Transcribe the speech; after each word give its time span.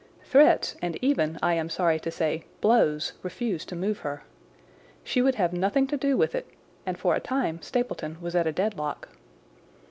Threats 0.23 0.75
and 0.81 0.97
even, 1.03 1.37
I 1.43 1.53
am 1.53 1.69
sorry 1.69 1.99
to 1.99 2.09
say, 2.09 2.45
blows 2.59 3.13
refused 3.21 3.69
to 3.69 3.75
move 3.75 3.99
her. 3.99 4.23
She 5.03 5.21
would 5.21 5.35
have 5.35 5.53
nothing 5.53 5.85
to 5.85 5.95
do 5.95 6.17
with 6.17 6.33
it, 6.33 6.49
and 6.87 6.97
for 6.97 7.13
a 7.13 7.19
time 7.19 7.61
Stapleton 7.61 8.17
was 8.19 8.35
at 8.35 8.47
a 8.47 8.51
deadlock. 8.51 9.09